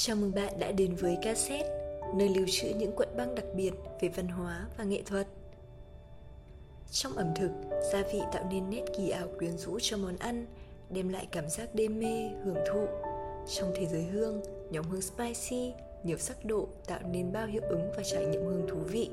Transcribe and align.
Chào 0.00 0.16
mừng 0.16 0.34
bạn 0.34 0.52
đã 0.58 0.72
đến 0.72 0.94
với 0.94 1.18
cassette, 1.22 1.68
nơi 2.14 2.28
lưu 2.28 2.46
trữ 2.50 2.68
những 2.68 2.92
cuộn 2.96 3.08
băng 3.16 3.34
đặc 3.34 3.44
biệt 3.56 3.70
về 4.00 4.08
văn 4.08 4.28
hóa 4.28 4.66
và 4.76 4.84
nghệ 4.84 5.02
thuật. 5.02 5.26
Trong 6.90 7.12
ẩm 7.12 7.26
thực, 7.36 7.50
gia 7.92 8.02
vị 8.12 8.20
tạo 8.32 8.48
nên 8.50 8.70
nét 8.70 8.84
kỳ 8.96 9.10
ảo 9.10 9.28
quyến 9.38 9.58
rũ 9.58 9.78
cho 9.82 9.96
món 9.96 10.16
ăn, 10.16 10.46
đem 10.90 11.08
lại 11.08 11.26
cảm 11.32 11.48
giác 11.48 11.74
đê 11.74 11.88
mê, 11.88 12.30
hưởng 12.44 12.56
thụ. 12.72 12.86
Trong 13.48 13.72
thế 13.76 13.86
giới 13.86 14.02
hương, 14.02 14.42
nhóm 14.70 14.84
hương 14.84 15.02
spicy, 15.02 15.72
nhiều 16.04 16.18
sắc 16.18 16.44
độ 16.44 16.68
tạo 16.86 17.00
nên 17.12 17.32
bao 17.32 17.46
hiệu 17.46 17.62
ứng 17.68 17.90
và 17.96 18.02
trải 18.02 18.26
nghiệm 18.26 18.44
hương 18.44 18.66
thú 18.68 18.76
vị. 18.76 19.10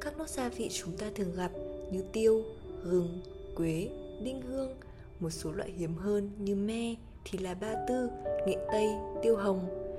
Các 0.00 0.18
nốt 0.18 0.28
gia 0.28 0.48
vị 0.48 0.68
chúng 0.72 0.96
ta 0.96 1.06
thường 1.14 1.34
gặp 1.36 1.50
như 1.90 2.04
tiêu, 2.12 2.42
gừng, 2.82 3.22
quế, 3.56 3.88
đinh 4.22 4.42
hương, 4.42 4.74
một 5.20 5.30
số 5.30 5.52
loại 5.52 5.70
hiếm 5.70 5.94
hơn 5.94 6.30
như 6.38 6.54
me, 6.54 6.94
thì 7.24 7.38
là 7.38 7.54
ba 7.54 7.74
tư, 7.88 8.10
nghệ 8.46 8.56
tây, 8.72 8.88
tiêu 9.22 9.36
hồng, 9.36 9.89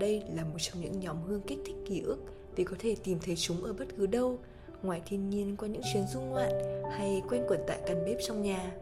đây 0.00 0.22
là 0.36 0.44
một 0.44 0.58
trong 0.58 0.82
những 0.82 1.00
nhóm 1.00 1.16
hương 1.22 1.40
kích 1.40 1.58
thích 1.66 1.76
ký 1.86 2.00
ức 2.00 2.18
vì 2.56 2.64
có 2.64 2.76
thể 2.78 2.96
tìm 3.04 3.18
thấy 3.24 3.36
chúng 3.36 3.64
ở 3.64 3.72
bất 3.72 3.86
cứ 3.98 4.06
đâu, 4.06 4.38
ngoài 4.82 5.02
thiên 5.06 5.30
nhiên 5.30 5.56
qua 5.56 5.68
những 5.68 5.82
chuyến 5.92 6.04
du 6.12 6.20
ngoạn 6.20 6.52
hay 6.90 7.22
quanh 7.28 7.44
quẩn 7.48 7.60
tại 7.66 7.78
căn 7.86 8.04
bếp 8.04 8.16
trong 8.26 8.42
nhà. 8.42 8.72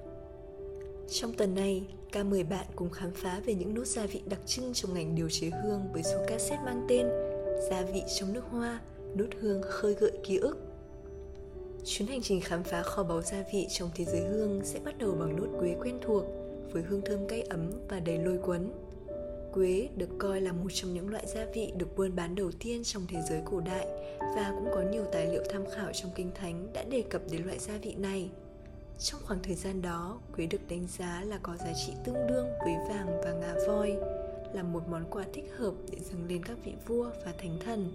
Trong 1.11 1.33
tuần 1.33 1.55
này, 1.55 1.83
ca 2.13 2.23
mời 2.23 2.45
bạn 2.45 2.67
cùng 2.77 2.91
khám 2.91 3.11
phá 3.15 3.41
về 3.47 3.55
những 3.55 3.75
nốt 3.75 3.85
gia 3.85 4.07
vị 4.07 4.21
đặc 4.27 4.41
trưng 4.47 4.75
trong 4.75 4.95
ngành 4.95 5.15
điều 5.15 5.29
chế 5.31 5.51
hương 5.51 5.93
với 5.93 6.03
số 6.03 6.19
cassette 6.29 6.65
mang 6.65 6.87
tên 6.89 7.07
Gia 7.71 7.83
vị 7.83 8.03
trong 8.19 8.33
nước 8.33 8.45
hoa, 8.51 8.81
nốt 9.15 9.27
hương 9.41 9.63
khơi 9.63 9.95
gợi 9.95 10.13
ký 10.25 10.37
ức. 10.37 10.57
Chuyến 11.85 12.09
hành 12.09 12.23
trình 12.23 12.41
khám 12.41 12.63
phá 12.63 12.83
kho 12.83 13.03
báu 13.03 13.23
gia 13.23 13.45
vị 13.53 13.67
trong 13.71 13.91
thế 13.95 14.05
giới 14.05 14.21
hương 14.21 14.61
sẽ 14.65 14.81
bắt 14.85 14.99
đầu 14.99 15.13
bằng 15.21 15.37
nốt 15.37 15.59
quế 15.61 15.77
quen 15.81 15.99
thuộc 16.03 16.25
với 16.73 16.83
hương 16.83 17.03
thơm 17.05 17.27
cay 17.29 17.43
ấm 17.43 17.71
và 17.89 18.01
đầy 18.01 18.19
lôi 18.19 18.39
cuốn. 18.39 18.71
Quế 19.53 19.89
được 19.97 20.09
coi 20.19 20.41
là 20.41 20.53
một 20.53 20.69
trong 20.73 20.95
những 20.95 21.09
loại 21.11 21.27
gia 21.27 21.45
vị 21.55 21.73
được 21.77 21.97
buôn 21.97 22.17
bán 22.17 22.35
đầu 22.35 22.51
tiên 22.59 22.85
trong 22.85 23.07
thế 23.09 23.19
giới 23.29 23.41
cổ 23.45 23.61
đại 23.61 23.87
và 24.21 24.53
cũng 24.59 24.69
có 24.75 24.83
nhiều 24.93 25.05
tài 25.13 25.27
liệu 25.27 25.43
tham 25.51 25.65
khảo 25.77 25.93
trong 25.93 26.11
kinh 26.15 26.31
thánh 26.35 26.73
đã 26.73 26.85
đề 26.85 27.03
cập 27.11 27.23
đến 27.31 27.43
loại 27.45 27.59
gia 27.59 27.75
vị 27.83 27.95
này. 27.99 28.31
Trong 28.99 29.21
khoảng 29.25 29.43
thời 29.43 29.55
gian 29.55 29.83
đó, 29.83 30.21
quế 30.37 30.47
được 30.47 30.69
đánh 30.69 30.87
giá 30.99 31.23
là 31.27 31.39
có 31.43 31.57
giá 31.57 31.73
trị 31.87 31.93
tương 32.05 32.27
đương 32.27 32.47
với 32.65 32.75
vàng 32.89 33.21
và 33.25 33.33
ngà 33.33 33.55
voi, 33.67 33.97
là 34.53 34.63
một 34.63 34.89
món 34.89 35.05
quà 35.11 35.25
thích 35.35 35.51
hợp 35.59 35.73
để 35.93 35.99
dâng 36.01 36.27
lên 36.29 36.45
các 36.45 36.57
vị 36.65 36.73
vua 36.87 37.11
và 37.25 37.33
thánh 37.39 37.59
thần. 37.65 37.93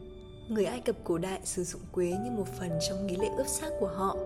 Người 0.49 0.65
Ai 0.65 0.81
Cập 0.81 0.95
cổ 1.03 1.17
đại 1.17 1.39
sử 1.43 1.63
dụng 1.63 1.81
quế 1.91 2.05
như 2.05 2.31
một 2.31 2.47
phần 2.59 2.69
trong 2.89 3.07
nghi 3.07 3.15
lễ 3.15 3.27
ướp 3.37 3.47
xác 3.47 3.69
của 3.79 3.87
họ. 3.87 4.17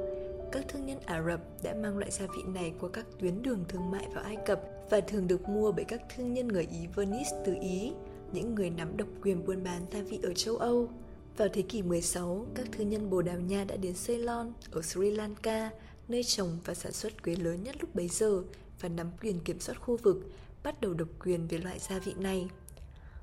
Các 0.52 0.66
thương 0.68 0.86
nhân 0.86 1.00
Ả 1.06 1.24
Rập 1.24 1.40
đã 1.64 1.74
mang 1.74 1.98
loại 1.98 2.12
gia 2.12 2.26
vị 2.26 2.44
này 2.48 2.74
qua 2.80 2.90
các 2.94 3.06
tuyến 3.20 3.42
đường 3.42 3.66
thương 3.68 3.92
mại 3.92 4.08
vào 4.14 4.24
Ai 4.24 4.38
Cập 4.46 4.62
và 4.90 5.02
thường 5.02 5.28
được 5.28 5.50
mua 5.50 5.72
bởi 5.72 5.86
các 5.86 6.02
thương 6.16 6.34
nhân 6.34 6.48
người 6.48 6.68
Ý 6.72 6.88
Venice 6.96 7.42
từ 7.46 7.56
Ý, 7.62 7.94
những 8.32 8.56
người 8.56 8.70
nắm 8.70 8.98
độc 8.98 9.08
quyền 9.24 9.46
buôn 9.46 9.64
bán 9.64 9.86
gia 9.92 10.02
vị 10.02 10.20
ở 10.24 10.34
châu 10.34 10.58
Âu. 10.58 10.90
Vào 11.38 11.48
thế 11.54 11.62
kỷ 11.62 11.82
16, 11.82 12.46
các 12.56 12.68
thương 12.72 12.90
nhân 12.90 13.10
Bồ 13.10 13.22
Đào 13.22 13.40
Nha 13.40 13.64
đã 13.64 13.76
đến 13.76 13.94
Ceylon 14.08 14.54
ở 14.72 14.82
Sri 14.82 15.12
Lanka, 15.12 15.70
nơi 16.08 16.24
trồng 16.24 16.58
và 16.66 16.74
sản 16.74 16.92
xuất 16.92 17.24
quế 17.24 17.36
lớn 17.36 17.64
nhất 17.64 17.76
lúc 17.80 17.96
bấy 17.96 18.08
giờ 18.08 18.44
và 18.82 18.90
nắm 18.90 19.12
quyền 19.22 19.40
kiểm 19.40 19.60
soát 19.60 19.76
khu 19.76 19.98
vực, 19.98 20.18
bắt 20.64 20.82
đầu 20.82 20.94
độc 20.94 21.08
quyền 21.26 21.48
về 21.48 21.58
loại 21.58 21.80
gia 21.80 22.00
vị 22.00 22.14
này. 22.18 22.48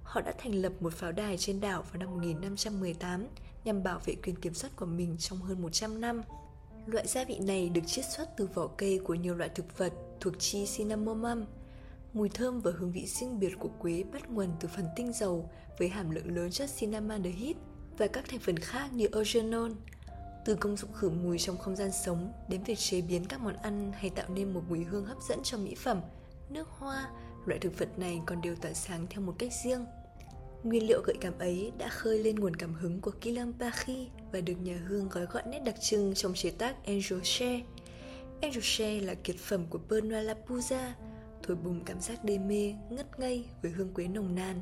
Họ 0.02 0.20
đã 0.20 0.32
thành 0.38 0.52
lập 0.52 0.72
một 0.80 0.92
pháo 0.92 1.12
đài 1.12 1.38
trên 1.38 1.60
đảo 1.60 1.82
vào 1.82 1.98
năm 2.00 2.10
1518 2.10 3.26
nhằm 3.64 3.82
bảo 3.82 4.00
vệ 4.04 4.14
quyền 4.14 4.36
kiểm 4.36 4.54
soát 4.54 4.70
của 4.76 4.86
mình 4.86 5.16
trong 5.18 5.38
hơn 5.38 5.62
100 5.62 6.00
năm. 6.00 6.22
Loại 6.86 7.06
gia 7.06 7.24
vị 7.24 7.38
này 7.38 7.68
được 7.68 7.80
chiết 7.86 8.04
xuất 8.16 8.36
từ 8.36 8.48
vỏ 8.54 8.66
cây 8.66 9.00
của 9.04 9.14
nhiều 9.14 9.34
loại 9.34 9.50
thực 9.54 9.78
vật 9.78 9.92
thuộc 10.20 10.34
chi 10.38 10.66
cinnamomum. 10.76 11.44
Mùi 12.12 12.28
thơm 12.28 12.60
và 12.60 12.70
hương 12.78 12.92
vị 12.92 13.06
riêng 13.06 13.38
biệt 13.38 13.52
của 13.58 13.68
quế 13.78 14.04
bắt 14.12 14.30
nguồn 14.30 14.48
từ 14.60 14.68
phần 14.76 14.86
tinh 14.96 15.12
dầu 15.12 15.50
với 15.78 15.88
hàm 15.88 16.10
lượng 16.10 16.36
lớn 16.36 16.50
chất 16.50 16.70
cinnamaldehyde 16.78 17.60
và 17.98 18.06
các 18.06 18.24
thành 18.28 18.40
phần 18.40 18.56
khác 18.56 18.92
như 18.92 19.08
eugenol. 19.12 19.70
Từ 20.44 20.54
công 20.54 20.76
dụng 20.76 20.92
khử 20.92 21.10
mùi 21.10 21.38
trong 21.38 21.58
không 21.58 21.76
gian 21.76 21.92
sống 21.92 22.32
đến 22.48 22.62
việc 22.62 22.78
chế 22.78 23.00
biến 23.00 23.24
các 23.24 23.40
món 23.40 23.56
ăn 23.56 23.92
hay 23.92 24.10
tạo 24.10 24.28
nên 24.28 24.54
một 24.54 24.62
mùi 24.68 24.84
hương 24.84 25.04
hấp 25.04 25.18
dẫn 25.28 25.38
cho 25.42 25.58
mỹ 25.58 25.74
phẩm, 25.74 26.00
nước 26.50 26.68
hoa, 26.68 27.10
loại 27.46 27.60
thực 27.60 27.78
vật 27.78 27.98
này 27.98 28.20
còn 28.26 28.40
đều 28.40 28.56
tỏa 28.56 28.72
sáng 28.72 29.06
theo 29.10 29.20
một 29.20 29.34
cách 29.38 29.52
riêng. 29.64 29.86
Nguyên 30.64 30.86
liệu 30.86 31.02
gợi 31.02 31.16
cảm 31.20 31.38
ấy 31.38 31.72
đã 31.78 31.88
khơi 31.88 32.18
lên 32.18 32.36
nguồn 32.36 32.56
cảm 32.56 32.74
hứng 32.74 33.00
của 33.00 33.10
Kilam 33.10 33.52
Pachi 33.60 34.08
và 34.32 34.40
được 34.40 34.54
nhà 34.62 34.80
hương 34.88 35.08
gói 35.08 35.26
gọn 35.26 35.50
nét 35.50 35.58
đặc 35.64 35.74
trưng 35.80 36.14
trong 36.14 36.34
chế 36.34 36.50
tác 36.50 36.86
Angel 36.86 37.20
Share. 37.22 37.62
Angel 38.40 38.62
Share 38.62 39.00
là 39.00 39.14
kiệt 39.14 39.36
phẩm 39.36 39.66
của 39.70 39.78
Bernard 39.90 40.28
Lapuza, 40.28 40.90
thổi 41.42 41.56
bùng 41.56 41.84
cảm 41.84 42.00
giác 42.00 42.24
đê 42.24 42.38
mê, 42.38 42.74
ngất 42.90 43.20
ngây 43.20 43.44
với 43.62 43.70
hương 43.70 43.94
quế 43.94 44.08
nồng 44.08 44.34
nàn. 44.34 44.60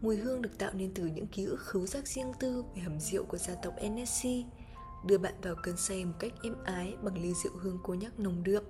Mùi 0.00 0.16
hương 0.16 0.42
được 0.42 0.58
tạo 0.58 0.70
nên 0.74 0.94
từ 0.94 1.06
những 1.06 1.26
ký 1.26 1.44
ức 1.44 1.60
khứu 1.60 1.86
giác 1.86 2.06
riêng 2.08 2.32
tư 2.40 2.64
về 2.74 2.82
hầm 2.82 3.00
rượu 3.00 3.24
của 3.24 3.38
gia 3.38 3.54
tộc 3.54 3.74
NSC, 3.86 4.28
đưa 5.06 5.18
bạn 5.18 5.34
vào 5.42 5.54
cơn 5.62 5.76
say 5.76 6.04
một 6.04 6.14
cách 6.18 6.32
êm 6.42 6.54
ái 6.64 6.94
bằng 7.02 7.22
ly 7.22 7.32
rượu 7.44 7.52
hương 7.56 7.78
cô 7.82 7.94
nhắc 7.94 8.20
nồng 8.20 8.44
đượm. 8.44 8.64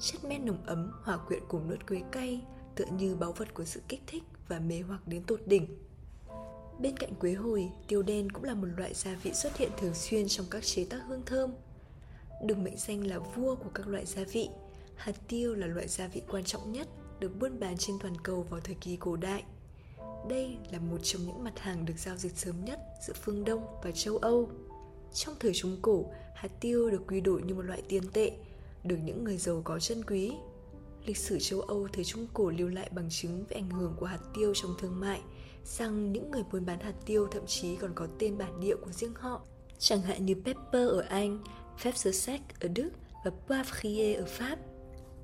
Chất 0.00 0.24
men 0.24 0.46
nồng 0.46 0.66
ấm 0.66 0.90
hòa 1.02 1.16
quyện 1.16 1.42
cùng 1.48 1.70
nốt 1.70 1.86
quế 1.88 2.02
cay, 2.12 2.42
tựa 2.76 2.86
như 2.98 3.16
báu 3.16 3.32
vật 3.32 3.54
của 3.54 3.64
sự 3.64 3.80
kích 3.88 4.02
thích 4.06 4.22
và 4.48 4.58
mê 4.58 4.80
hoặc 4.88 5.08
đến 5.08 5.22
tột 5.22 5.40
đỉnh. 5.46 5.66
Bên 6.80 6.96
cạnh 6.96 7.14
quế 7.14 7.32
hồi, 7.32 7.68
tiêu 7.88 8.02
đen 8.02 8.30
cũng 8.30 8.44
là 8.44 8.54
một 8.54 8.68
loại 8.76 8.94
gia 8.94 9.14
vị 9.14 9.32
xuất 9.34 9.56
hiện 9.56 9.70
thường 9.78 9.94
xuyên 9.94 10.28
trong 10.28 10.46
các 10.50 10.64
chế 10.64 10.84
tác 10.84 11.00
hương 11.08 11.22
thơm. 11.26 11.50
Được 12.44 12.58
mệnh 12.58 12.76
danh 12.76 13.06
là 13.06 13.18
vua 13.18 13.54
của 13.54 13.70
các 13.74 13.88
loại 13.88 14.06
gia 14.06 14.24
vị, 14.24 14.48
hạt 14.96 15.14
tiêu 15.28 15.54
là 15.54 15.66
loại 15.66 15.88
gia 15.88 16.08
vị 16.08 16.22
quan 16.28 16.44
trọng 16.44 16.72
nhất 16.72 16.88
được 17.20 17.40
buôn 17.40 17.60
bán 17.60 17.76
trên 17.78 17.96
toàn 18.02 18.14
cầu 18.22 18.46
vào 18.50 18.60
thời 18.60 18.74
kỳ 18.74 18.96
cổ 18.96 19.16
đại. 19.16 19.44
Đây 20.28 20.56
là 20.72 20.78
một 20.78 20.98
trong 21.02 21.22
những 21.26 21.44
mặt 21.44 21.58
hàng 21.58 21.84
được 21.84 21.98
giao 21.98 22.16
dịch 22.16 22.36
sớm 22.36 22.64
nhất 22.64 22.80
giữa 23.06 23.14
phương 23.22 23.44
Đông 23.44 23.66
và 23.82 23.90
châu 23.90 24.16
Âu. 24.16 24.50
Trong 25.14 25.34
thời 25.40 25.52
Trung 25.54 25.78
Cổ, 25.82 26.04
hạt 26.34 26.50
tiêu 26.60 26.90
được 26.90 27.02
quy 27.06 27.20
đổi 27.20 27.42
như 27.42 27.54
một 27.54 27.62
loại 27.62 27.82
tiền 27.88 28.02
tệ, 28.12 28.32
được 28.84 28.96
những 29.04 29.24
người 29.24 29.36
giàu 29.36 29.60
có 29.64 29.78
chân 29.80 30.04
quý 30.04 30.32
Lịch 31.06 31.16
sử 31.16 31.38
châu 31.40 31.60
Âu 31.60 31.88
thời 31.92 32.04
Trung 32.04 32.26
Cổ 32.34 32.50
lưu 32.50 32.68
lại 32.68 32.90
bằng 32.94 33.08
chứng 33.10 33.44
về 33.48 33.56
ảnh 33.56 33.70
hưởng 33.70 33.94
của 33.96 34.06
hạt 34.06 34.20
tiêu 34.34 34.52
trong 34.54 34.74
thương 34.78 35.00
mại, 35.00 35.20
rằng 35.64 36.12
những 36.12 36.30
người 36.30 36.42
buôn 36.52 36.66
bán 36.66 36.80
hạt 36.80 36.94
tiêu 37.06 37.28
thậm 37.30 37.46
chí 37.46 37.76
còn 37.76 37.92
có 37.94 38.06
tên 38.18 38.38
bản 38.38 38.60
địa 38.60 38.76
của 38.76 38.92
riêng 38.92 39.14
họ, 39.14 39.42
chẳng 39.78 40.02
hạn 40.02 40.26
như 40.26 40.34
pepper 40.34 40.88
ở 40.88 41.00
Anh, 41.00 41.38
Pfeffersack 41.82 42.38
ở 42.60 42.68
Đức 42.68 42.90
và 43.24 43.30
Poivrier 43.46 44.18
ở 44.18 44.24
Pháp. 44.26 44.58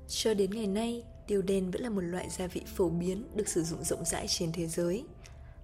Cho 0.07 0.33
đến 0.33 0.51
ngày 0.51 0.67
nay, 0.67 1.03
tiêu 1.27 1.41
đen 1.41 1.71
vẫn 1.71 1.81
là 1.81 1.89
một 1.89 2.01
loại 2.01 2.29
gia 2.29 2.47
vị 2.47 2.61
phổ 2.75 2.89
biến 2.89 3.25
được 3.35 3.47
sử 3.47 3.63
dụng 3.63 3.83
rộng 3.83 4.05
rãi 4.05 4.27
trên 4.27 4.51
thế 4.51 4.67
giới. 4.67 5.03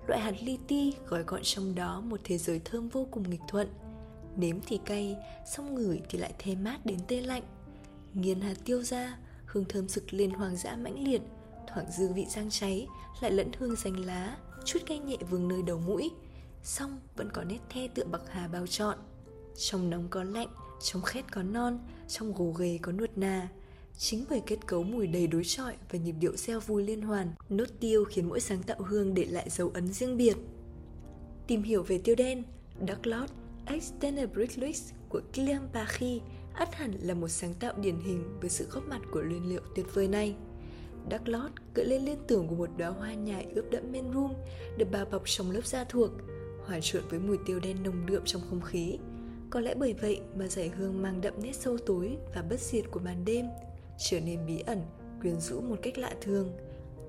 Loại 0.08 0.22
hạt 0.22 0.34
li 0.42 0.58
ti 0.68 0.94
gói 1.08 1.24
gọn 1.24 1.42
trong 1.44 1.76
đó 1.76 2.02
một 2.02 2.20
thế 2.24 2.38
giới 2.38 2.62
thơm 2.66 2.90
vô 2.90 3.08
cùng 3.12 3.30
nghịch 3.30 3.42
thuận. 3.48 3.68
Nếm 4.38 4.56
thì 4.68 4.80
cay, 4.86 5.16
xong 5.46 5.76
ngửi 5.76 6.02
thì 6.10 6.20
lại 6.20 6.34
thê 6.40 6.56
mát 6.56 6.86
đến 6.86 7.00
tê 7.08 7.22
lạnh. 7.22 7.44
Nghiền 8.14 8.42
hạt 8.42 8.56
tiêu 8.66 8.84
ra, 8.84 9.18
hương 9.52 9.66
thơm 9.66 9.88
sực 9.88 10.14
lên 10.14 10.32
hoang 10.32 10.56
dã 10.56 10.76
mãnh 10.76 11.04
liệt, 11.04 11.22
thoảng 11.68 11.92
dư 11.92 12.14
vị 12.14 12.26
giang 12.30 12.50
cháy, 12.50 12.88
lại 13.22 13.32
lẫn 13.32 13.52
hương 13.58 13.76
xanh 13.76 14.06
lá, 14.06 14.38
chút 14.66 14.80
cay 14.86 15.00
nhẹ 15.00 15.18
vương 15.30 15.48
nơi 15.48 15.62
đầu 15.62 15.80
mũi. 15.80 16.12
Xong 16.64 17.00
vẫn 17.16 17.30
có 17.32 17.44
nét 17.44 17.60
the 17.70 17.88
tựa 17.88 18.04
bạc 18.04 18.22
hà 18.30 18.48
bao 18.48 18.68
trọn. 18.68 18.98
Trong 19.58 19.90
nóng 19.90 20.08
có 20.10 20.24
lạnh, 20.24 20.50
trong 20.82 21.02
khét 21.02 21.32
có 21.32 21.44
non, 21.44 21.80
trong 22.08 22.34
gồ 22.34 22.52
ghề 22.52 22.80
có 22.82 22.92
nuột 22.92 23.10
nà 23.16 23.50
chính 24.00 24.26
bởi 24.30 24.42
kết 24.46 24.68
cấu 24.68 24.84
mùi 24.84 25.08
đầy 25.08 25.28
đối 25.28 25.44
chọi 25.44 25.74
và 25.92 26.00
nhịp 26.00 26.16
điệu 26.20 26.36
reo 26.38 26.60
vui 26.60 26.84
liên 26.84 27.02
hoàn, 27.02 27.34
nốt 27.50 27.66
tiêu 27.80 28.06
khiến 28.06 28.30
mỗi 28.30 28.40
sáng 28.40 28.64
tạo 28.64 28.78
hương 28.80 29.14
để 29.14 29.26
lại 29.26 29.50
dấu 29.50 29.72
ấn 29.74 29.94
riêng 29.94 30.18
biệt. 30.18 30.38
Tìm 31.48 31.64
hiểu 31.64 31.84
về 31.84 31.98
tiêu 32.04 32.16
đen, 32.16 32.44
Dark 32.88 33.08
Lord, 33.08 33.34
Extended 33.66 34.30
Bricklix 34.30 34.92
của 35.10 35.22
Kilian 35.34 35.68
Pachi 35.74 36.22
ắt 36.60 36.76
hẳn 36.76 36.92
là 37.02 37.14
một 37.14 37.28
sáng 37.28 37.54
tạo 37.54 37.74
điển 37.82 38.00
hình 38.00 38.24
với 38.42 38.50
sự 38.50 38.68
góp 38.72 38.88
mặt 38.88 39.02
của 39.12 39.22
nguyên 39.22 39.50
liệu 39.50 39.62
tuyệt 39.76 39.86
vời 39.94 40.08
này. 40.08 40.36
Đắc 41.10 41.28
lót 41.28 41.52
gợi 41.76 41.86
lên 41.86 42.06
liên 42.06 42.18
tưởng 42.28 42.48
của 42.48 42.56
một 42.56 42.70
đóa 42.78 42.90
hoa 42.90 43.14
nhài 43.14 43.48
ướp 43.56 43.72
đẫm 43.72 43.92
men 43.92 44.06
rum 44.14 44.34
được 44.78 44.92
bao 44.92 45.06
bọc 45.06 45.22
trong 45.26 45.52
lớp 45.52 45.66
da 45.66 45.84
thuộc, 45.84 46.12
hòa 46.66 46.80
trộn 46.82 47.04
với 47.10 47.20
mùi 47.20 47.38
tiêu 47.46 47.60
đen 47.60 47.84
nồng 47.84 48.06
đượm 48.06 48.22
trong 48.26 48.42
không 48.50 48.62
khí. 48.62 48.98
Có 49.50 49.60
lẽ 49.60 49.76
bởi 49.76 49.94
vậy 49.94 50.22
mà 50.36 50.48
giải 50.48 50.70
hương 50.70 51.02
mang 51.02 51.22
đậm 51.22 51.34
nét 51.44 51.56
sâu 51.56 51.78
tối 51.78 52.18
và 52.36 52.42
bất 52.42 52.60
diệt 52.60 52.86
của 52.92 53.00
màn 53.00 53.26
đêm, 53.26 53.46
trở 53.98 54.20
nên 54.20 54.46
bí 54.48 54.60
ẩn, 54.60 54.82
quyến 55.22 55.40
rũ 55.40 55.62
một 55.62 55.76
cách 55.82 55.98
lạ 55.98 56.16
thường. 56.22 56.52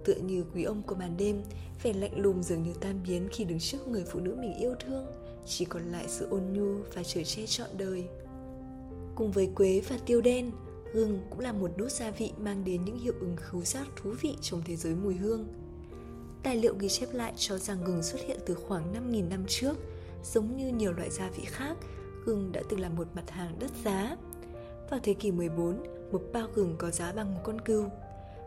Tựa 0.04 0.14
như 0.14 0.44
quý 0.54 0.62
ông 0.62 0.82
của 0.82 0.94
màn 0.94 1.16
đêm, 1.16 1.42
vẻ 1.82 1.92
lạnh 1.92 2.20
lùng 2.20 2.42
dường 2.42 2.62
như 2.62 2.72
tan 2.80 3.00
biến 3.08 3.28
khi 3.32 3.44
đứng 3.44 3.58
trước 3.58 3.88
người 3.88 4.04
phụ 4.12 4.20
nữ 4.20 4.36
mình 4.40 4.54
yêu 4.54 4.74
thương, 4.86 5.06
chỉ 5.46 5.64
còn 5.64 5.92
lại 5.92 6.04
sự 6.08 6.28
ôn 6.30 6.42
nhu 6.52 6.74
và 6.94 7.02
trời 7.02 7.24
che 7.24 7.46
trọn 7.46 7.68
đời. 7.78 8.04
Cùng 9.20 9.30
với 9.30 9.50
quế 9.54 9.82
và 9.88 9.96
tiêu 10.06 10.20
đen, 10.20 10.50
gừng 10.92 11.20
cũng 11.30 11.40
là 11.40 11.52
một 11.52 11.70
nốt 11.76 11.88
gia 11.88 12.10
vị 12.10 12.32
mang 12.38 12.64
đến 12.64 12.84
những 12.84 12.98
hiệu 12.98 13.14
ứng 13.20 13.36
khứu 13.36 13.62
giác 13.62 13.86
thú 13.96 14.14
vị 14.20 14.36
trong 14.40 14.62
thế 14.64 14.76
giới 14.76 14.94
mùi 14.94 15.14
hương. 15.14 15.46
Tài 16.42 16.56
liệu 16.56 16.74
ghi 16.78 16.88
chép 16.88 17.08
lại 17.12 17.32
cho 17.36 17.58
rằng 17.58 17.84
gừng 17.84 18.02
xuất 18.02 18.20
hiện 18.26 18.38
từ 18.46 18.54
khoảng 18.54 18.94
5.000 18.94 19.28
năm 19.28 19.44
trước, 19.48 19.76
giống 20.24 20.56
như 20.56 20.68
nhiều 20.68 20.92
loại 20.92 21.10
gia 21.10 21.30
vị 21.30 21.44
khác, 21.46 21.76
gừng 22.24 22.52
đã 22.52 22.62
từng 22.68 22.80
là 22.80 22.88
một 22.88 23.06
mặt 23.14 23.30
hàng 23.30 23.56
đắt 23.60 23.70
giá. 23.84 24.16
Vào 24.90 25.00
thế 25.02 25.14
kỷ 25.14 25.30
14, 25.30 25.82
một 26.12 26.22
bao 26.32 26.48
gừng 26.54 26.74
có 26.78 26.90
giá 26.90 27.12
bằng 27.12 27.34
một 27.34 27.40
con 27.44 27.60
cừu. 27.60 27.84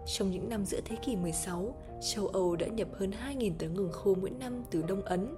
trong 0.05 0.31
những 0.31 0.49
năm 0.49 0.65
giữa 0.65 0.79
thế 0.85 0.95
kỷ 1.05 1.15
16, 1.15 1.75
châu 2.13 2.27
Âu 2.27 2.55
đã 2.55 2.67
nhập 2.67 2.87
hơn 2.93 3.11
2.000 3.27 3.51
tấn 3.59 3.73
gừng 3.73 3.91
khô 3.91 4.15
mỗi 4.21 4.29
năm 4.29 4.63
từ 4.71 4.81
Đông 4.81 5.01
Ấn. 5.01 5.35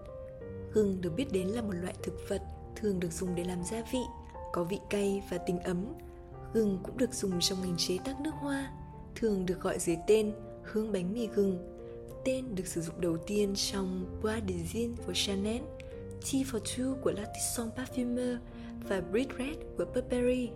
Gừng 0.74 1.02
được 1.02 1.12
biết 1.16 1.32
đến 1.32 1.48
là 1.48 1.62
một 1.62 1.74
loại 1.82 1.94
thực 2.04 2.30
vật 2.30 2.42
thường 2.76 3.00
được 3.00 3.12
dùng 3.12 3.36
để 3.36 3.44
làm 3.44 3.64
gia 3.72 3.84
vị, 3.94 4.02
có 4.56 4.64
vị 4.64 4.80
cay 4.90 5.24
và 5.30 5.38
tính 5.38 5.60
ấm. 5.60 5.86
Gừng 6.54 6.80
cũng 6.84 6.98
được 6.98 7.14
dùng 7.14 7.40
trong 7.40 7.62
ngành 7.62 7.78
chế 7.78 7.98
tác 8.06 8.22
nước 8.22 8.32
hoa, 8.40 8.72
thường 9.16 9.46
được 9.46 9.62
gọi 9.62 9.80
dưới 9.80 9.98
tên 10.08 10.34
hương 10.64 10.92
bánh 10.92 11.14
mì 11.14 11.28
gừng. 11.28 11.58
Tên 12.26 12.56
được 12.56 12.68
sử 12.68 12.82
dụng 12.82 13.02
đầu 13.02 13.18
tiên 13.18 13.54
trong 13.56 14.20
Bois 14.24 14.44
de 14.48 14.56
Zine 14.74 14.96
của 15.06 15.14
Chanel, 15.14 15.62
Tea 16.32 16.42
for 16.42 16.60
Two 16.60 16.96
của 17.02 17.12
L'Artisan 17.12 17.70
Parfumeur 17.76 18.38
và 18.88 19.02
Brit 19.02 19.28
Red 19.38 19.58
của 19.78 19.86
Burberry. 19.86 20.50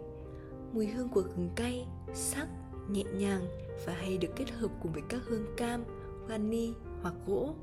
Mùi 0.74 0.88
hương 0.88 1.10
của 1.10 1.22
gừng 1.22 1.50
cay, 1.56 1.88
sắc, 2.14 2.48
nhẹ 2.90 3.04
nhàng 3.04 3.42
và 3.86 3.94
hay 3.94 4.18
được 4.18 4.36
kết 4.36 4.50
hợp 4.52 4.72
cùng 4.82 4.92
với 4.92 5.04
các 5.10 5.22
hương 5.26 5.46
cam, 5.58 5.84
vani 6.28 6.74
hoặc 7.02 7.16
gỗ. 7.28 7.56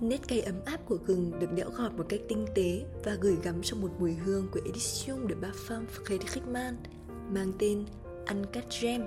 Nét 0.00 0.28
cay 0.28 0.40
ấm 0.40 0.54
áp 0.64 0.80
của 0.86 0.98
gừng 1.06 1.38
được 1.38 1.52
đẽo 1.52 1.70
gọt 1.70 1.92
một 1.92 2.06
cách 2.08 2.20
tinh 2.28 2.46
tế 2.54 2.84
và 3.04 3.14
gửi 3.20 3.36
gắm 3.42 3.62
trong 3.62 3.80
một 3.80 3.88
mùi 3.98 4.14
hương 4.14 4.48
của 4.52 4.60
Edition 4.64 5.28
de 5.28 5.34
Parfum 5.34 5.84
Friedrich 5.86 6.52
Mann 6.52 6.76
mang 7.30 7.52
tên 7.58 7.84
Uncut 8.30 8.64
Gem. 8.80 9.02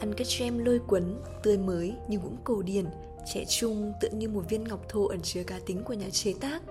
Uncut 0.00 0.26
Gem 0.38 0.58
lôi 0.58 0.78
cuốn, 0.78 1.02
tươi 1.42 1.58
mới 1.58 1.94
nhưng 2.08 2.20
cũng 2.20 2.36
cổ 2.44 2.62
điển, 2.62 2.86
trẻ 3.34 3.44
trung 3.48 3.92
tựa 4.00 4.08
như 4.08 4.28
một 4.28 4.44
viên 4.48 4.64
ngọc 4.64 4.88
thô 4.88 5.06
ẩn 5.06 5.22
chứa 5.22 5.42
cá 5.42 5.58
tính 5.66 5.82
của 5.84 5.94
nhà 5.94 6.10
chế 6.10 6.34
tác. 6.40 6.62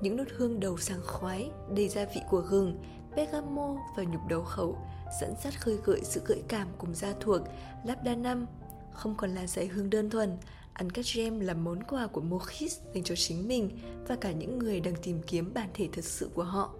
Những 0.00 0.16
nốt 0.16 0.24
hương 0.36 0.60
đầu 0.60 0.78
sáng 0.78 1.00
khoái, 1.04 1.50
đầy 1.76 1.88
gia 1.88 2.04
vị 2.04 2.20
của 2.30 2.40
gừng, 2.40 2.78
bergamot 3.16 3.78
và 3.96 4.02
nhục 4.02 4.20
đầu 4.28 4.42
khẩu 4.42 4.78
dẫn 5.20 5.34
dắt 5.44 5.60
khơi 5.60 5.78
gợi 5.84 6.00
sự 6.04 6.20
gợi 6.26 6.42
cảm 6.48 6.68
cùng 6.78 6.94
gia 6.94 7.12
thuộc 7.20 7.42
Labdanum 7.84 8.46
không 8.94 9.14
còn 9.16 9.34
là 9.34 9.46
dạy 9.46 9.66
hương 9.66 9.90
đơn 9.90 10.10
thuần 10.10 10.36
ăn 10.80 10.90
cắt 10.90 11.04
Gem 11.14 11.40
là 11.40 11.54
món 11.54 11.82
quà 11.82 12.06
của 12.06 12.20
Mochis 12.20 12.78
dành 12.94 13.04
cho 13.04 13.14
chính 13.14 13.48
mình 13.48 13.70
và 14.08 14.16
cả 14.16 14.32
những 14.32 14.58
người 14.58 14.80
đang 14.80 14.94
tìm 15.02 15.20
kiếm 15.26 15.54
bản 15.54 15.68
thể 15.74 15.88
thật 15.92 16.04
sự 16.04 16.30
của 16.34 16.42
họ. 16.42 16.74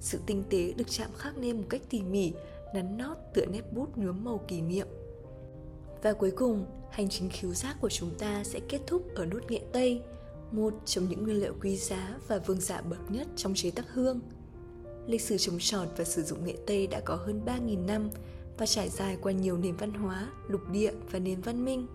Sự 0.00 0.18
tinh 0.26 0.44
tế 0.50 0.72
được 0.76 0.90
chạm 0.90 1.10
khắc 1.16 1.38
nên 1.38 1.56
một 1.56 1.64
cách 1.68 1.82
tỉ 1.90 2.02
mỉ, 2.02 2.32
nắn 2.74 2.98
nót 2.98 3.16
tựa 3.34 3.46
nét 3.46 3.72
bút 3.72 3.98
nhuốm 3.98 4.24
màu 4.24 4.38
kỷ 4.48 4.60
niệm. 4.60 4.86
Và 6.02 6.12
cuối 6.12 6.30
cùng, 6.30 6.66
hành 6.90 7.08
trình 7.08 7.28
khiếu 7.32 7.54
giác 7.54 7.76
của 7.80 7.88
chúng 7.88 8.10
ta 8.18 8.44
sẽ 8.44 8.60
kết 8.68 8.80
thúc 8.86 9.14
ở 9.14 9.26
nốt 9.26 9.50
nghệ 9.50 9.60
Tây, 9.72 10.02
một 10.50 10.74
trong 10.84 11.08
những 11.08 11.24
nguyên 11.24 11.40
liệu 11.40 11.54
quý 11.60 11.76
giá 11.76 12.18
và 12.28 12.38
vương 12.38 12.60
giả 12.60 12.80
bậc 12.80 13.10
nhất 13.10 13.26
trong 13.36 13.54
chế 13.54 13.70
tác 13.70 13.84
hương. 13.92 14.20
Lịch 15.06 15.20
sử 15.20 15.38
trồng 15.38 15.58
trọt 15.58 15.88
và 15.96 16.04
sử 16.04 16.22
dụng 16.22 16.44
nghệ 16.44 16.56
Tây 16.66 16.86
đã 16.86 17.00
có 17.00 17.14
hơn 17.14 17.40
3.000 17.46 17.86
năm 17.86 18.10
và 18.58 18.66
trải 18.66 18.88
dài 18.88 19.16
qua 19.22 19.32
nhiều 19.32 19.56
nền 19.56 19.76
văn 19.76 19.92
hóa, 19.92 20.28
lục 20.48 20.60
địa 20.70 20.92
và 21.10 21.18
nền 21.18 21.40
văn 21.40 21.64
minh. 21.64 21.86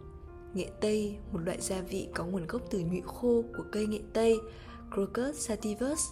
Nghệ 0.54 0.70
Tây, 0.82 1.18
một 1.32 1.40
loại 1.46 1.62
gia 1.62 1.82
vị 1.82 2.08
có 2.16 2.26
nguồn 2.26 2.48
gốc 2.48 2.62
từ 2.70 2.80
nhụy 2.80 3.02
khô 3.06 3.44
của 3.58 3.64
cây 3.72 3.88
nghệ 3.88 4.00
Tây, 4.14 4.38
Crocus 4.94 5.36
sativus, 5.36 6.08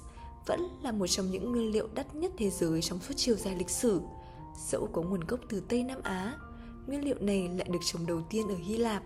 vẫn 0.46 0.68
là 0.84 0.92
một 0.92 1.08
trong 1.08 1.32
những 1.32 1.52
nguyên 1.52 1.72
liệu 1.72 1.88
đắt 1.96 2.16
nhất 2.16 2.32
thế 2.38 2.50
giới 2.50 2.82
trong 2.82 3.00
suốt 3.00 3.14
chiều 3.18 3.36
dài 3.36 3.56
lịch 3.56 3.70
sử. 3.70 4.02
Dẫu 4.70 4.90
có 4.94 5.02
nguồn 5.02 5.20
gốc 5.28 5.40
từ 5.50 5.64
Tây 5.70 5.84
Nam 5.84 6.00
Á, 6.04 6.38
nguyên 6.88 7.06
liệu 7.06 7.16
này 7.20 7.50
lại 7.58 7.68
được 7.72 7.80
trồng 7.86 8.06
đầu 8.06 8.22
tiên 8.30 8.48
ở 8.48 8.56
Hy 8.56 8.78
Lạp. 8.78 9.04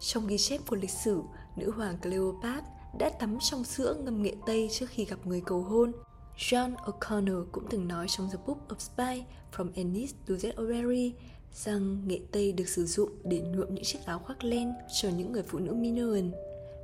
Trong 0.00 0.26
ghi 0.26 0.38
chép 0.38 0.60
của 0.66 0.76
lịch 0.76 0.90
sử, 0.90 1.22
nữ 1.56 1.70
hoàng 1.70 1.96
Cleopatra 2.02 2.60
đã 2.98 3.10
tắm 3.10 3.38
trong 3.40 3.64
sữa 3.64 3.96
ngâm 4.04 4.22
nghệ 4.22 4.34
Tây 4.46 4.68
trước 4.72 4.86
khi 4.88 5.04
gặp 5.04 5.26
người 5.26 5.42
cầu 5.46 5.62
hôn. 5.62 5.92
John 6.38 6.74
O'Connor 6.76 7.44
cũng 7.52 7.64
từng 7.70 7.88
nói 7.88 8.06
trong 8.08 8.30
The 8.30 8.38
Book 8.46 8.58
of 8.68 8.78
Spy 8.78 9.24
From 9.56 9.68
Ennis 9.74 10.14
to 10.28 10.34
Z 10.34 10.54
O'Reilly 10.54 11.12
rằng 11.54 12.08
nghệ 12.08 12.20
Tây 12.32 12.52
được 12.52 12.68
sử 12.68 12.86
dụng 12.86 13.10
để 13.24 13.40
nhuộm 13.40 13.74
những 13.74 13.84
chiếc 13.84 13.98
áo 14.04 14.18
khoác 14.18 14.44
len 14.44 14.72
cho 15.00 15.08
những 15.08 15.32
người 15.32 15.42
phụ 15.42 15.58
nữ 15.58 15.72
Minoan. 15.72 16.30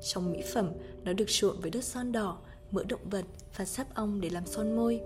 Trong 0.02 0.32
mỹ 0.32 0.42
phẩm, 0.54 0.70
nó 1.04 1.12
được 1.12 1.24
trộn 1.28 1.60
với 1.60 1.70
đất 1.70 1.84
son 1.84 2.12
đỏ, 2.12 2.38
mỡ 2.70 2.84
động 2.84 3.10
vật 3.10 3.24
và 3.56 3.64
sáp 3.64 3.94
ong 3.94 4.20
để 4.20 4.30
làm 4.30 4.46
son 4.46 4.76
môi. 4.76 5.00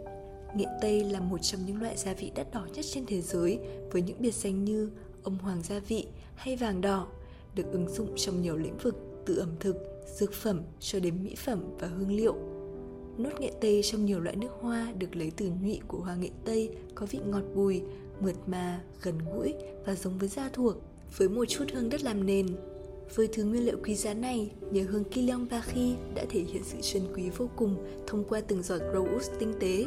Nghệ 0.55 0.67
Tây 0.81 1.05
là 1.05 1.21
một 1.21 1.39
trong 1.43 1.67
những 1.67 1.83
loại 1.83 1.97
gia 1.97 2.15
vị 2.15 2.33
đắt 2.35 2.51
đỏ 2.53 2.67
nhất 2.75 2.85
trên 2.93 3.07
thế 3.07 3.21
giới 3.21 3.59
với 3.91 4.03
những 4.03 4.21
biệt 4.21 4.35
danh 4.35 4.65
như 4.65 4.91
ông 5.23 5.39
hoàng 5.39 5.63
gia 5.63 5.79
vị 5.79 6.07
hay 6.35 6.57
vàng 6.57 6.81
đỏ, 6.81 7.07
được 7.55 7.73
ứng 7.73 7.89
dụng 7.89 8.15
trong 8.17 8.43
nhiều 8.43 8.57
lĩnh 8.57 8.79
vực 8.79 8.95
từ 9.27 9.39
ẩm 9.39 9.51
thực, 9.61 9.77
dược 10.19 10.33
phẩm 10.33 10.63
cho 10.81 11.01
đến 11.01 11.25
mỹ 11.25 11.35
phẩm 11.35 11.65
và 11.79 11.89
hương 11.89 12.13
liệu. 12.13 12.58
Nốt 13.19 13.41
nghệ 13.41 13.53
tây 13.61 13.81
trong 13.85 14.05
nhiều 14.05 14.21
loại 14.21 14.37
nước 14.37 14.51
hoa 14.61 14.93
được 14.99 15.17
lấy 15.17 15.33
từ 15.37 15.51
nhụy 15.63 15.81
của 15.89 15.99
hoa 15.99 16.17
nghệ 16.17 16.31
tây 16.45 16.71
có 16.95 17.07
vị 17.07 17.19
ngọt 17.27 17.43
bùi, 17.55 17.83
mượt 18.21 18.37
mà, 18.47 18.81
gần 19.03 19.15
gũi 19.33 19.55
và 19.87 19.95
giống 19.95 20.19
với 20.19 20.29
da 20.29 20.49
thuộc, 20.53 20.77
với 21.17 21.29
một 21.29 21.45
chút 21.45 21.65
hương 21.73 21.89
đất 21.89 22.03
làm 22.03 22.27
nền. 22.27 22.47
Với 23.15 23.29
thứ 23.33 23.45
nguyên 23.45 23.67
liệu 23.67 23.77
quý 23.85 23.95
giá 23.95 24.15
này, 24.15 24.51
nhờ 24.71 24.83
hương 24.89 25.05
Kilion 25.05 25.47
Bakhi 25.51 25.95
đã 26.15 26.25
thể 26.29 26.41
hiện 26.41 26.63
sự 26.65 26.79
trân 26.83 27.03
quý 27.15 27.31
vô 27.37 27.49
cùng 27.57 27.77
thông 28.07 28.25
qua 28.25 28.41
từng 28.41 28.63
giọt 28.63 28.81
rose 28.95 29.33
tinh 29.39 29.55
tế. 29.61 29.87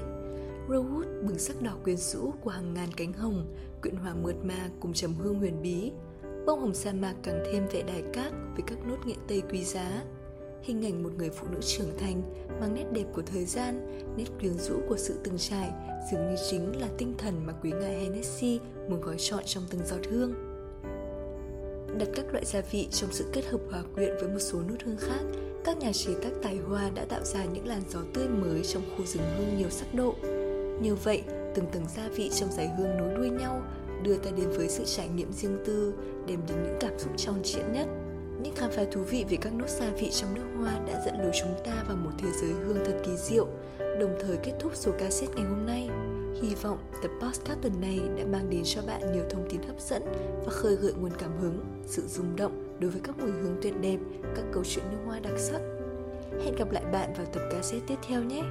Rose 0.70 1.10
bừng 1.28 1.40
sắc 1.40 1.62
đỏ 1.62 1.78
quyến 1.84 1.98
rũ 1.98 2.32
của 2.42 2.50
hàng 2.50 2.74
ngàn 2.74 2.90
cánh 2.98 3.14
hồng, 3.14 3.56
quyện 3.82 3.96
hòa 3.96 4.16
mượt 4.24 4.36
mà 4.44 4.70
cùng 4.80 4.94
trầm 4.94 5.14
hương 5.14 5.40
huyền 5.40 5.62
bí. 5.62 5.92
Bông 6.46 6.60
hồng 6.60 6.74
sa 6.74 6.94
mạc 6.94 7.16
càng 7.24 7.44
thêm 7.52 7.68
vẻ 7.74 7.84
đài 7.84 8.04
cát 8.14 8.32
với 8.54 8.64
các 8.68 8.78
nốt 8.88 8.98
nghệ 9.06 9.16
tây 9.28 9.42
quý 9.52 9.64
giá. 9.64 10.04
Hình 10.64 10.86
ảnh 10.86 11.04
một 11.04 11.10
người 11.18 11.30
phụ 11.30 11.48
nữ 11.52 11.58
trưởng 11.62 11.98
thành 11.98 12.22
mang 12.60 12.74
nét 12.76 12.86
đẹp 12.92 13.06
của 13.14 13.22
thời 13.22 13.46
gian, 13.46 14.04
nét 14.18 14.26
quyến 14.40 14.54
rũ 14.54 14.76
của 14.90 14.98
sự 14.98 15.20
từng 15.24 15.38
trải 15.38 15.72
dường 16.12 16.30
như 16.30 16.36
chính 16.50 16.82
là 16.82 16.88
tinh 16.98 17.14
thần 17.18 17.46
mà 17.46 17.54
quý 17.64 17.72
ngài 17.72 18.00
Hennessy 18.00 18.60
muốn 18.90 19.02
gói 19.02 19.16
chọn 19.18 19.44
trong 19.46 19.64
từng 19.70 19.82
giọt 19.86 20.10
hương. 20.10 20.34
Đặt 22.00 22.08
các 22.16 22.26
loại 22.32 22.46
gia 22.46 22.62
vị 22.62 22.88
trong 22.92 23.10
sự 23.12 23.26
kết 23.34 23.46
hợp 23.46 23.62
hòa 23.72 23.84
quyện 23.96 24.14
với 24.20 24.30
một 24.30 24.40
số 24.40 24.62
nốt 24.62 24.76
hương 24.86 24.98
khác, 24.98 25.22
các 25.64 25.78
nhà 25.78 25.92
chế 25.94 26.12
tác 26.24 26.30
tài 26.44 26.58
hoa 26.58 26.90
đã 26.90 27.06
tạo 27.06 27.24
ra 27.24 27.46
những 27.46 27.68
làn 27.68 27.82
gió 27.90 28.00
tươi 28.14 28.28
mới 28.28 28.64
trong 28.64 28.84
khu 28.98 29.06
rừng 29.06 29.24
hương 29.38 29.58
nhiều 29.58 29.70
sắc 29.70 29.94
độ. 29.94 30.16
Như 30.82 30.96
vậy, 30.96 31.24
từng 31.56 31.66
tầng 31.72 31.86
gia 31.96 32.10
vị 32.10 32.30
trong 32.30 32.52
giải 32.52 32.70
hương 32.78 32.98
nối 32.98 33.14
đuôi 33.18 33.30
nhau 33.30 33.62
đưa 34.04 34.18
ta 34.18 34.32
đến 34.38 34.50
với 34.50 34.70
sự 34.70 34.84
trải 34.86 35.08
nghiệm 35.08 35.34
riêng 35.34 35.58
tư, 35.66 35.94
đem 36.28 36.40
đến 36.48 36.58
những 36.64 36.78
cảm 36.80 37.00
xúc 37.00 37.12
tròn 37.18 37.40
trịa 37.44 37.64
nhất. 37.74 37.88
Những 38.44 38.56
khám 38.56 38.72
phá 38.72 38.84
thú 38.92 39.02
vị 39.02 39.26
về 39.30 39.38
các 39.42 39.54
nốt 39.54 39.70
gia 39.70 39.90
vị 39.90 40.10
trong 40.12 40.34
nước 40.34 40.46
hoa 40.58 40.80
đã 40.88 41.02
dẫn 41.06 41.20
lối 41.22 41.32
chúng 41.42 41.54
ta 41.66 41.84
vào 41.88 41.98
một 41.98 42.12
thế 42.18 42.28
giới 42.42 42.50
hương 42.50 42.86
thật 42.86 43.02
kỳ 43.06 43.12
diệu, 43.18 43.48
đồng 43.80 44.18
thời 44.22 44.38
kết 44.38 44.54
thúc 44.60 44.72
số 44.76 44.92
cassette 45.00 45.34
ngày 45.36 45.46
hôm 45.46 45.66
nay. 45.66 45.90
Hy 46.42 46.56
vọng 46.56 46.78
tập 47.02 47.12
podcast 47.22 47.62
tuần 47.62 47.82
này 47.82 48.00
đã 48.18 48.24
mang 48.32 48.50
đến 48.50 48.62
cho 48.66 48.82
bạn 48.88 49.12
nhiều 49.14 49.24
thông 49.30 49.50
tin 49.50 49.62
hấp 49.62 49.80
dẫn 49.80 50.04
và 50.46 50.52
khơi 50.52 50.76
gợi 50.76 50.94
nguồn 50.94 51.12
cảm 51.20 51.38
hứng, 51.42 51.60
sự 51.86 52.04
rung 52.08 52.36
động 52.36 52.78
đối 52.80 52.92
với 52.92 53.02
các 53.04 53.18
mùi 53.20 53.32
hương 53.32 53.58
tuyệt 53.62 53.74
đẹp, 53.82 53.98
các 54.36 54.46
câu 54.54 54.64
chuyện 54.64 54.86
nước 54.92 54.98
hoa 55.06 55.20
đặc 55.20 55.34
sắc. 55.38 55.62
Hẹn 56.46 56.56
gặp 56.56 56.72
lại 56.72 56.84
bạn 56.92 57.14
vào 57.14 57.26
tập 57.26 57.42
cassette 57.52 57.86
tiếp 57.88 57.98
theo 58.08 58.24
nhé! 58.24 58.42